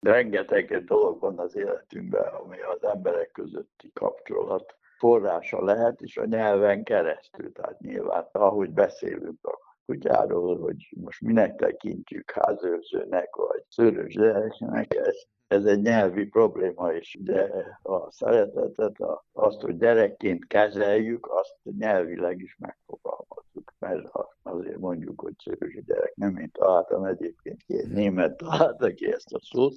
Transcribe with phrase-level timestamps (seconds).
[0.00, 6.84] Rengeteg dolog van az életünkben, ami az emberek közötti kapcsolat forrása lehet, és a nyelven
[6.84, 7.52] keresztül.
[7.52, 15.16] Tehát nyilván, ahogy beszélünk a kutyáról, hogy most minek tekintjük házőrzőnek, vagy szőrös gyereknek, ez,
[15.46, 17.50] ez egy nyelvi probléma is, de
[17.82, 24.08] a szeretetet, a, azt, hogy gyerekként kezeljük, azt nyelvileg is megfogalmazzuk, mert
[24.52, 29.32] azért mondjuk, hogy szőrös gyerek, nem én találtam egyébként ki, egy német találta ki ezt
[29.32, 29.74] a szót,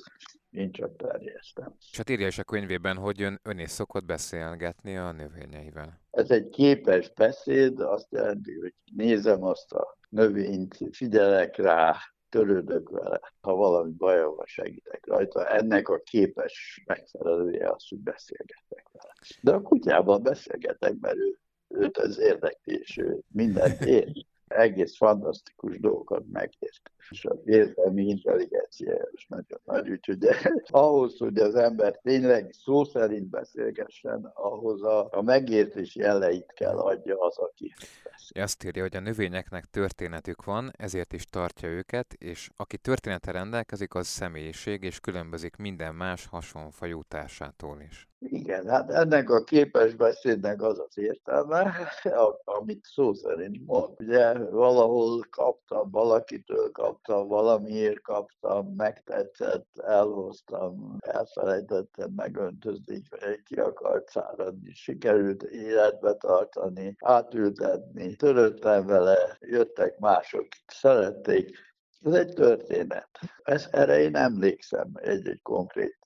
[0.50, 1.76] én csak terjesztem.
[1.92, 6.02] És hát írja is a könyvében, hogy ön, ön is szokott beszélgetni a növényeivel.
[6.12, 11.96] Ez egy képes beszéd, azt jelenti, hogy nézem azt a növényt, figyelek rá,
[12.34, 15.48] törődök vele, ha valami bajom van, segítek rajta.
[15.48, 19.13] Ennek a képes megfelelője az, hogy beszélgetek vele.
[19.41, 24.23] De a kutyában beszélgetek, mert ő, őt az érdekli, és ő mindent ér.
[24.55, 30.27] Egész fantasztikus dolgokat megért és az érzelmi intelligencia is nagyon nagy, úgyhogy
[30.70, 37.20] ahhoz, hogy az ember tényleg szó szerint beszélgessen, ahhoz a, a megértés jeleit kell adja
[37.20, 37.73] az, aki
[38.04, 38.43] beszél.
[38.43, 43.95] Azt írja, hogy a növényeknek történetük van, ezért is tartja őket, és aki története rendelkezik,
[43.95, 48.07] az személyiség, és különbözik minden más hasonfajú társától is.
[48.26, 51.74] Igen, hát ennek a képes beszédnek az az értelme,
[52.43, 53.90] amit szó szerint mond.
[53.99, 63.01] Ugye valahol kaptam, valakitől kaptam, valamiért kaptam, megtetszett, elhoztam, elfelejtettem megöntözni,
[63.46, 71.72] ki akart száradni, sikerült életbe tartani, átültetni, töröttem vele, jöttek mások, szerették,
[72.03, 73.09] ez egy történet.
[73.44, 75.97] Ez, erre én emlékszem egy-egy konkrét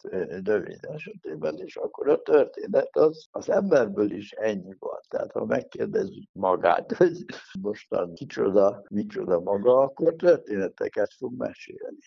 [0.44, 5.00] növény esetében, és akkor a történet az, az emberből is ennyi van.
[5.10, 7.26] Tehát ha megkérdezzük magát, hogy
[7.62, 11.98] mostan kicsoda, micsoda maga, akkor történeteket fog mesélni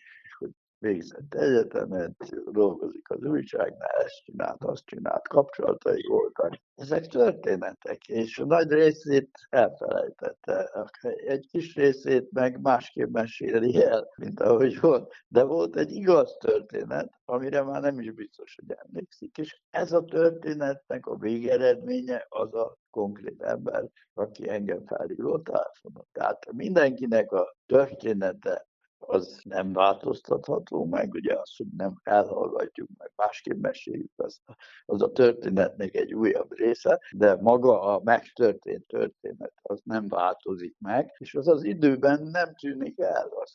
[0.81, 2.15] végzett egyetemet,
[2.51, 6.57] dolgozik az újságnál, ezt csinált, azt csinált, kapcsolatai voltak.
[6.75, 10.89] Ezek történetek, és a nagy részét elfelejtette.
[11.27, 15.13] Egy kis részét meg másképp meséli el, mint ahogy volt.
[15.29, 19.39] De volt egy igaz történet, amire már nem is biztos, hogy emlékszik.
[19.39, 26.07] És ez a történetnek a végeredménye az a konkrét ember, aki engem felhívott telefonon.
[26.13, 28.69] Tehát mindenkinek a története
[29.07, 34.41] az nem változtatható meg, ugye az, hogy nem elhallgatjuk meg, másképp meséljük, az,
[34.85, 41.15] az a történetnek egy újabb része, de maga a megtörtént történet az nem változik meg,
[41.19, 43.29] és az az időben nem tűnik el.
[43.29, 43.55] Az,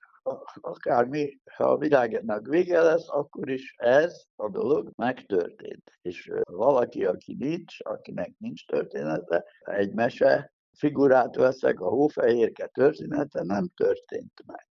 [0.61, 5.91] akármi, ha a világnak vége lesz, akkor is ez a dolog megtörtént.
[6.01, 13.67] És valaki, aki nincs, akinek nincs története, egy mese figurát veszek, a hófehérke története nem
[13.75, 14.67] történt meg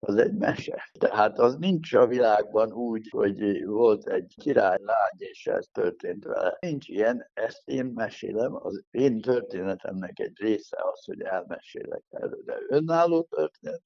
[0.00, 0.90] az egy mese.
[0.98, 6.56] Tehát az nincs a világban úgy, hogy volt egy királylány, és ez történt vele.
[6.60, 12.56] Nincs ilyen, ezt én mesélem, az én történetemnek egy része az, hogy elmesélek erről, de
[12.68, 13.85] önálló története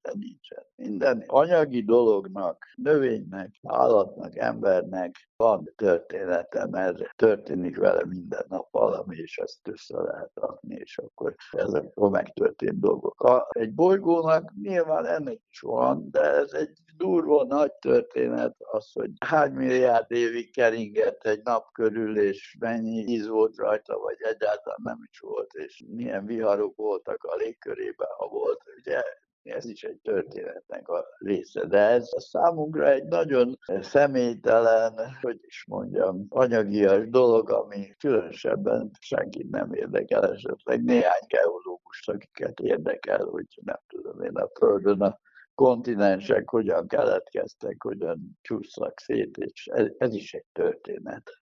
[0.83, 9.37] Minden anyagi dolognak, növénynek, állatnak, embernek van története, mert történik vele minden nap valami, és
[9.37, 13.21] ezt össze lehet rakni, és akkor ezek a megtörtént dolgok.
[13.21, 19.11] A, egy bolygónak nyilván ennek is van, de ez egy durva nagy történet az, hogy
[19.25, 24.99] hány milliárd évig keringett egy nap körül, és mennyi íz volt rajta, vagy egyáltalán nem
[25.11, 28.63] is volt, és milyen viharok voltak a légkörében, ha volt.
[28.77, 29.01] Ugye
[29.43, 31.65] ez is egy történetnek a része.
[31.65, 39.49] De ez a számunkra egy nagyon személytelen, hogy is mondjam, anyagias dolog, ami különösebben senkit
[39.49, 45.19] nem érdekel, esetleg néhány geológust, akiket érdekel, hogy nem tudom én a Földön a
[45.55, 51.41] kontinensek hogyan keletkeztek, hogyan csúsznak szét, és ez, ez is egy történet.